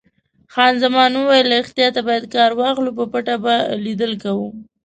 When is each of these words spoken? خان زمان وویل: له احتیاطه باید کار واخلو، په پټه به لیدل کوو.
خان 0.53 0.73
زمان 0.83 1.11
وویل: 1.15 1.45
له 1.51 1.55
احتیاطه 1.63 2.01
باید 2.07 2.25
کار 2.35 2.51
واخلو، 2.59 2.91
په 2.99 3.05
پټه 3.13 3.35
به 3.43 3.55
لیدل 3.85 4.13
کوو. 4.23 4.47